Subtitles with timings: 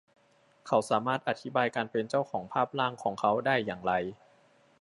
[0.67, 3.93] เขาสามารถอธิบายการเป็นเจ้าของภาพร่างของเขาได้อย่างไร